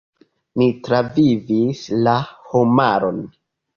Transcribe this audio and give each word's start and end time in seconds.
"Ni 0.61 0.69
travivis 0.87 1.83
la 2.07 2.17
homaron." 2.55 3.25